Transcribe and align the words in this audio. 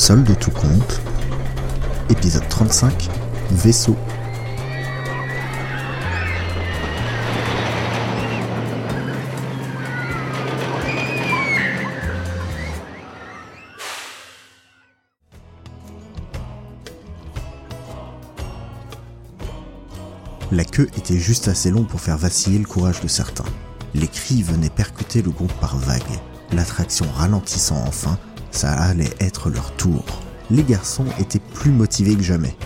Solde 0.00 0.34
tout 0.38 0.50
compte. 0.50 0.98
Épisode 2.08 2.48
35. 2.48 3.10
Vaisseau. 3.50 3.94
La 20.50 20.64
queue 20.64 20.88
était 20.96 21.18
juste 21.18 21.48
assez 21.48 21.70
longue 21.70 21.86
pour 21.86 22.00
faire 22.00 22.16
vaciller 22.16 22.58
le 22.58 22.64
courage 22.64 23.02
de 23.02 23.08
certains. 23.08 23.44
Les 23.92 24.08
cris 24.08 24.42
venaient 24.42 24.70
percuter 24.70 25.20
le 25.20 25.30
groupe 25.30 25.52
par 25.60 25.76
vagues. 25.76 26.00
L'attraction 26.52 27.04
ralentissant 27.14 27.84
enfin, 27.86 28.18
ça 28.50 28.72
allait 28.72 29.14
être 29.20 29.50
leur 29.50 29.72
tour. 29.76 30.04
Les 30.50 30.64
garçons 30.64 31.06
étaient 31.18 31.42
plus 31.54 31.70
motivés 31.70 32.16
que 32.16 32.22
jamais. 32.22 32.56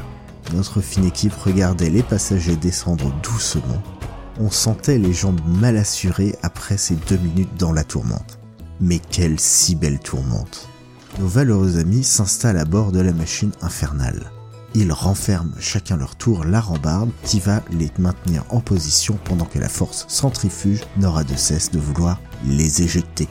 Notre 0.55 0.81
fine 0.81 1.05
équipe 1.05 1.35
regardait 1.35 1.91
les 1.91 2.03
passagers 2.03 2.57
descendre 2.57 3.13
doucement. 3.23 3.83
On 4.41 4.51
sentait 4.51 4.99
les 4.99 5.13
jambes 5.13 5.41
mal 5.47 5.77
assurées 5.77 6.35
après 6.43 6.77
ces 6.77 6.97
deux 7.09 7.19
minutes 7.19 7.57
dans 7.59 7.73
la 7.73 7.85
tourmente. 7.85 8.39
Mais 8.81 8.99
quelle 8.99 9.39
si 9.39 9.75
belle 9.77 10.01
tourmente 10.01 10.69
Nos 11.19 11.29
valeureux 11.29 11.79
amis 11.79 12.05
s'installent 12.05 12.59
à 12.59 12.65
bord 12.65 12.91
de 12.91 13.01
la 13.01 13.13
machine 13.13 13.53
infernale. 13.63 14.31
Ils 14.75 14.93
renferment 14.93 15.55
chacun 15.61 15.97
leur 15.97 16.17
tour 16.17 16.45
la 16.45 16.61
rambarde 16.61 17.11
qui 17.23 17.39
va 17.39 17.63
les 17.71 17.93
maintenir 17.99 18.45
en 18.51 18.61
position 18.61 19.17
pendant 19.25 19.45
que 19.45 19.61
la 19.61 19.69
force 19.69 20.05
centrifuge 20.09 20.81
n'aura 20.97 21.23
de 21.23 21.37
cesse 21.37 21.71
de 21.71 21.79
vouloir 21.79 22.21
les 22.45 22.83
éjecter. 22.83 23.29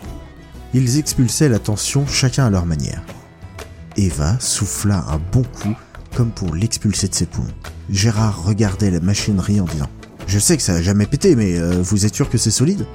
Ils 0.73 0.97
expulsaient 0.97 1.49
la 1.49 1.59
tension 1.59 2.07
chacun 2.07 2.45
à 2.45 2.49
leur 2.49 2.65
manière. 2.65 3.03
Eva 3.95 4.39
souffla 4.39 5.05
un 5.07 5.19
bon 5.31 5.43
coup 5.43 5.75
comme 6.15 6.31
pour 6.31 6.55
l'expulser 6.55 7.07
de 7.07 7.15
ses 7.15 7.25
poumons. 7.25 7.47
Gérard 7.89 8.43
regardait 8.43 8.91
la 8.91 8.99
machinerie 8.99 9.61
en 9.61 9.65
disant 9.65 9.89
Je 10.27 10.39
sais 10.39 10.57
que 10.57 10.63
ça 10.63 10.73
a 10.73 10.81
jamais 10.81 11.05
pété, 11.05 11.35
mais 11.35 11.57
euh, 11.57 11.81
vous 11.81 12.05
êtes 12.05 12.15
sûr 12.15 12.29
que 12.29 12.37
c'est 12.37 12.51
solide? 12.51 12.85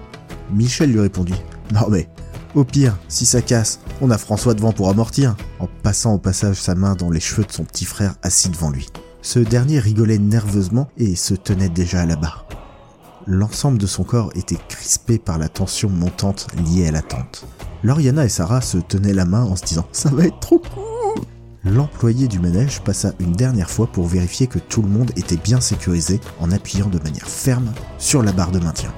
Michel 0.52 0.92
lui 0.92 1.00
répondit 1.00 1.40
Non 1.72 1.88
mais, 1.90 2.08
au 2.54 2.64
pire, 2.64 2.96
si 3.08 3.26
ça 3.26 3.42
casse, 3.42 3.80
on 4.00 4.10
a 4.10 4.18
François 4.18 4.54
devant 4.54 4.72
pour 4.72 4.88
amortir, 4.88 5.36
en 5.58 5.68
passant 5.82 6.14
au 6.14 6.18
passage 6.18 6.60
sa 6.60 6.74
main 6.74 6.94
dans 6.94 7.10
les 7.10 7.20
cheveux 7.20 7.44
de 7.44 7.52
son 7.52 7.64
petit 7.64 7.84
frère 7.84 8.14
assis 8.22 8.48
devant 8.48 8.70
lui. 8.70 8.88
Ce 9.22 9.38
dernier 9.38 9.78
rigolait 9.78 10.18
nerveusement 10.18 10.88
et 10.96 11.14
se 11.16 11.34
tenait 11.34 11.68
déjà 11.68 12.00
à 12.00 12.06
la 12.06 12.16
barre. 12.16 12.48
L'ensemble 13.30 13.76
de 13.76 13.86
son 13.86 14.04
corps 14.04 14.30
était 14.36 14.58
crispé 14.70 15.18
par 15.18 15.36
la 15.36 15.50
tension 15.50 15.90
montante 15.90 16.46
liée 16.64 16.88
à 16.88 16.92
l'attente. 16.92 17.44
Lauriana 17.82 18.24
et 18.24 18.30
Sarah 18.30 18.62
se 18.62 18.78
tenaient 18.78 19.12
la 19.12 19.26
main 19.26 19.42
en 19.42 19.54
se 19.54 19.66
disant 19.66 19.86
Ça 19.92 20.08
va 20.08 20.24
être 20.24 20.40
trop 20.40 20.60
cool 20.60 21.22
L'employé 21.62 22.26
du 22.26 22.38
manège 22.38 22.80
passa 22.80 23.12
une 23.20 23.32
dernière 23.32 23.68
fois 23.68 23.86
pour 23.86 24.06
vérifier 24.06 24.46
que 24.46 24.58
tout 24.58 24.80
le 24.80 24.88
monde 24.88 25.10
était 25.16 25.36
bien 25.36 25.60
sécurisé 25.60 26.20
en 26.40 26.50
appuyant 26.52 26.88
de 26.88 26.98
manière 27.00 27.28
ferme 27.28 27.70
sur 27.98 28.22
la 28.22 28.32
barre 28.32 28.50
de 28.50 28.60
maintien. 28.60 28.94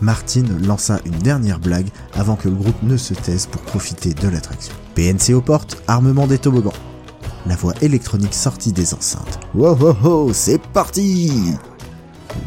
Martine 0.00 0.66
lança 0.66 0.98
une 1.04 1.18
dernière 1.18 1.60
blague 1.60 1.90
avant 2.14 2.36
que 2.36 2.48
le 2.48 2.56
groupe 2.56 2.82
ne 2.82 2.96
se 2.96 3.12
taise 3.12 3.44
pour 3.44 3.60
profiter 3.60 4.14
de 4.14 4.28
l'attraction. 4.28 4.72
PNC 4.94 5.34
aux 5.34 5.42
portes, 5.42 5.82
armement 5.86 6.26
des 6.26 6.38
toboggans. 6.38 6.72
La 7.44 7.56
voix 7.56 7.74
électronique 7.82 8.32
sortit 8.32 8.72
des 8.72 8.94
enceintes. 8.94 9.38
Wow, 9.54 9.76
wow, 10.02 10.32
c'est 10.32 10.62
parti 10.72 11.52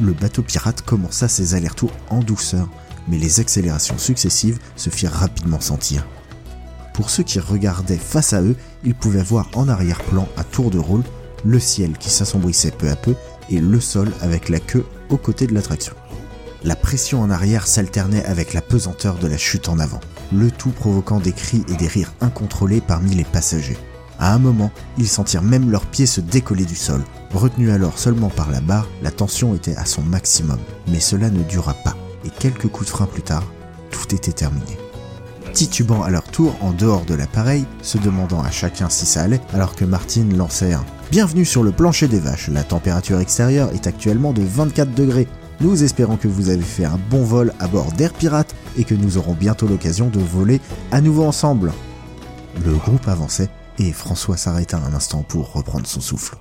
Le 0.01 0.13
bateau 0.13 0.41
pirate 0.41 0.81
commença 0.81 1.27
ses 1.27 1.55
allers-retours 1.55 1.91
en 2.09 2.19
douceur, 2.19 2.69
mais 3.07 3.17
les 3.17 3.39
accélérations 3.39 3.97
successives 3.97 4.59
se 4.75 4.89
firent 4.89 5.11
rapidement 5.11 5.59
sentir. 5.59 6.05
Pour 6.93 7.09
ceux 7.09 7.23
qui 7.23 7.39
regardaient 7.39 7.97
face 7.97 8.33
à 8.33 8.41
eux, 8.41 8.55
ils 8.83 8.95
pouvaient 8.95 9.23
voir 9.23 9.49
en 9.55 9.67
arrière-plan, 9.67 10.27
à 10.37 10.43
tour 10.43 10.69
de 10.69 10.77
rôle, 10.77 11.03
le 11.43 11.59
ciel 11.59 11.97
qui 11.97 12.09
s'assombrissait 12.09 12.71
peu 12.71 12.89
à 12.89 12.95
peu 12.95 13.15
et 13.49 13.59
le 13.59 13.79
sol 13.79 14.11
avec 14.21 14.49
la 14.49 14.59
queue 14.59 14.85
aux 15.09 15.17
côtés 15.17 15.47
de 15.47 15.53
l'attraction. 15.53 15.93
La 16.63 16.75
pression 16.77 17.21
en 17.21 17.29
arrière 17.29 17.67
s'alternait 17.67 18.23
avec 18.23 18.53
la 18.53 18.61
pesanteur 18.61 19.15
de 19.17 19.27
la 19.27 19.37
chute 19.37 19.67
en 19.67 19.79
avant, 19.79 19.99
le 20.31 20.49
tout 20.49 20.69
provoquant 20.69 21.19
des 21.19 21.33
cris 21.33 21.63
et 21.67 21.75
des 21.75 21.87
rires 21.87 22.13
incontrôlés 22.21 22.79
parmi 22.79 23.15
les 23.15 23.25
passagers. 23.25 23.77
À 24.19 24.33
un 24.33 24.39
moment, 24.39 24.71
ils 24.97 25.07
sentirent 25.07 25.41
même 25.41 25.71
leurs 25.71 25.85
pieds 25.85 26.05
se 26.05 26.21
décoller 26.21 26.65
du 26.65 26.75
sol. 26.75 27.03
Retenus 27.33 27.71
alors 27.71 27.97
seulement 27.97 28.29
par 28.29 28.51
la 28.51 28.61
barre, 28.61 28.87
la 29.01 29.11
tension 29.11 29.55
était 29.55 29.75
à 29.75 29.85
son 29.85 30.01
maximum. 30.01 30.59
Mais 30.87 30.99
cela 30.99 31.29
ne 31.29 31.43
dura 31.43 31.73
pas, 31.73 31.95
et 32.25 32.29
quelques 32.29 32.67
coups 32.67 32.85
de 32.85 32.95
frein 32.95 33.05
plus 33.05 33.23
tard, 33.23 33.43
tout 33.91 34.13
était 34.13 34.31
terminé. 34.31 34.77
Titubant 35.53 36.01
à 36.01 36.09
leur 36.09 36.23
tour 36.23 36.55
en 36.61 36.71
dehors 36.71 37.05
de 37.05 37.13
l'appareil, 37.13 37.65
se 37.81 37.97
demandant 37.97 38.41
à 38.41 38.49
chacun 38.49 38.89
si 38.89 39.05
ça 39.05 39.21
allait, 39.21 39.41
alors 39.53 39.75
que 39.75 39.85
Martine 39.85 40.35
lançait 40.35 40.73
un 40.73 40.83
Bienvenue 41.11 41.45
sur 41.45 41.61
le 41.61 41.71
plancher 41.71 42.07
des 42.07 42.19
vaches, 42.19 42.47
la 42.47 42.63
température 42.63 43.19
extérieure 43.19 43.69
est 43.71 43.85
actuellement 43.85 44.33
de 44.33 44.41
24 44.41 44.95
degrés. 44.95 45.27
Nous 45.61 45.83
espérons 45.83 46.17
que 46.17 46.27
vous 46.27 46.49
avez 46.49 46.63
fait 46.63 46.85
un 46.85 46.99
bon 47.11 47.23
vol 47.23 47.53
à 47.59 47.67
bord 47.67 47.91
d'Air 47.91 48.13
Pirate 48.13 48.55
et 48.77 48.83
que 48.83 48.95
nous 48.95 49.19
aurons 49.19 49.33
bientôt 49.33 49.67
l'occasion 49.67 50.09
de 50.09 50.19
voler 50.19 50.59
à 50.91 51.01
nouveau 51.01 51.23
ensemble. 51.23 51.71
Le 52.65 52.73
groupe 52.73 53.07
avançait 53.07 53.49
et 53.79 53.91
François 53.91 54.37
s'arrêta 54.37 54.77
un 54.77 54.93
instant 54.93 55.23
pour 55.23 55.53
reprendre 55.53 55.87
son 55.87 56.01
souffle. 56.01 56.35